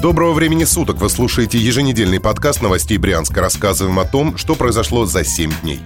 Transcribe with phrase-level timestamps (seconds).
[0.00, 0.98] Доброго времени суток!
[0.98, 3.40] Вы слушаете еженедельный подкаст новостей Брянска.
[3.40, 5.80] Рассказываем о том, что произошло за 7 дней.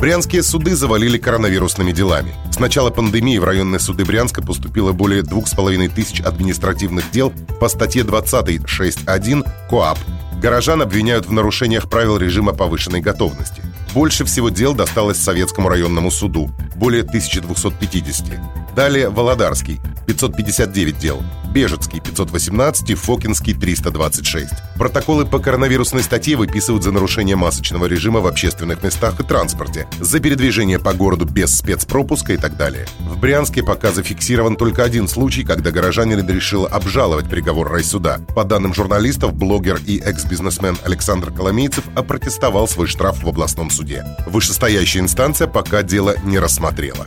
[0.00, 2.32] Брянские суды завалили коронавирусными делами.
[2.50, 8.02] С начала пандемии в районные суды Брянска поступило более 2,5 тысяч административных дел по статье
[8.02, 9.98] 20.6.1 КОАП.
[10.40, 13.62] Горожан обвиняют в нарушениях правил режима повышенной готовности.
[13.92, 18.40] Больше всего дел досталось Советскому районному суду– более 1250.
[18.74, 24.52] Далее Володарский– 559 дел, Бежецкий 518 и Фокинский 326.
[24.76, 30.20] Протоколы по коронавирусной статье выписывают за нарушение масочного режима в общественных местах и транспорте, за
[30.20, 32.86] передвижение по городу без спецпропуска и так далее.
[33.00, 38.20] В Брянске пока зафиксирован только один случай, когда горожанин решил обжаловать приговор райсуда.
[38.34, 44.04] По данным журналистов, блогер и экс-бизнесмен Александр Коломейцев опротестовал свой штраф в областном суде.
[44.26, 47.06] Вышестоящая инстанция пока дело не рассмотрела.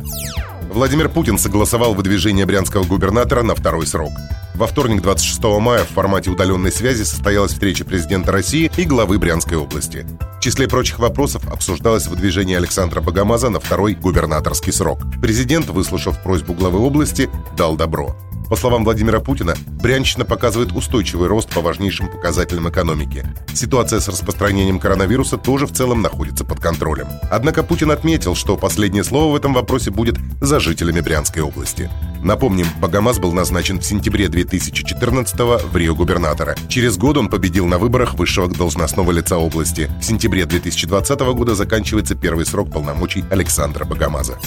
[0.73, 4.11] Владимир Путин согласовал выдвижение брянского губернатора на второй срок.
[4.55, 9.55] Во вторник, 26 мая, в формате удаленной связи состоялась встреча президента России и главы Брянской
[9.55, 10.03] области.
[10.39, 15.03] В числе прочих вопросов обсуждалось выдвижение Александра Богомаза на второй губернаторский срок.
[15.21, 18.15] Президент, выслушав просьбу главы области, дал добро.
[18.53, 23.25] По словам Владимира Путина, Брянщина показывает устойчивый рост по важнейшим показателям экономики.
[23.51, 27.07] Ситуация с распространением коронавируса тоже в целом находится под контролем.
[27.31, 31.89] Однако Путин отметил, что последнее слово в этом вопросе будет за жителями Брянской области.
[32.21, 36.55] Напомним, Богомаз был назначен в сентябре 2014 в Рио губернатора.
[36.67, 39.89] Через год он победил на выборах высшего должностного лица области.
[39.99, 44.37] В сентябре 2020 года заканчивается первый срок полномочий Александра Богомаза.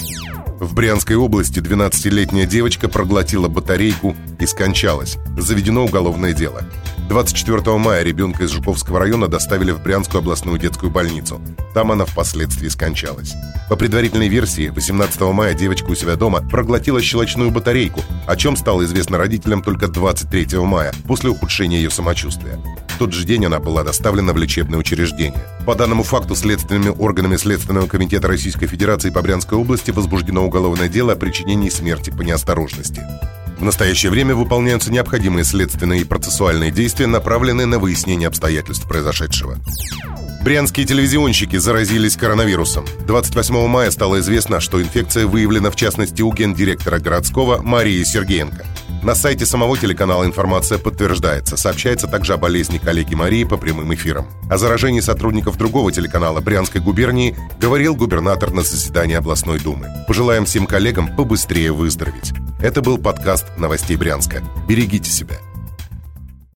[0.58, 5.18] В Брянской области 12-летняя девочка проглотила батарейку и скончалась.
[5.36, 6.62] Заведено уголовное дело.
[7.10, 11.42] 24 мая ребенка из Жуковского района доставили в Брянскую областную детскую больницу.
[11.74, 13.34] Там она впоследствии скончалась.
[13.68, 18.84] По предварительной версии, 18 мая девочка у себя дома проглотила щелочную батарейку, о чем стало
[18.84, 22.58] известно родителям только 23 мая, после ухудшения ее самочувствия.
[22.98, 25.44] Тот же день она была доставлена в лечебное учреждение.
[25.66, 31.12] По данному факту следственными органами Следственного комитета Российской Федерации по Брянской области возбуждено уголовное дело
[31.12, 33.02] о причинении смерти по неосторожности.
[33.58, 39.58] В настоящее время выполняются необходимые следственные и процессуальные действия, направленные на выяснение обстоятельств произошедшего.
[40.42, 42.84] Брянские телевизионщики заразились коронавирусом.
[43.06, 48.64] 28 мая стало известно, что инфекция выявлена в частности у гендиректора городского Марии Сергеенко.
[49.02, 51.56] На сайте самого телеканала информация подтверждается.
[51.56, 54.26] Сообщается также о болезни коллеги Марии по прямым эфирам.
[54.50, 59.88] О заражении сотрудников другого телеканала Брянской губернии говорил губернатор на заседании областной думы.
[60.06, 62.32] Пожелаем всем коллегам побыстрее выздороветь.
[62.60, 64.42] Это был подкаст новостей Брянска.
[64.68, 65.36] Берегите себя.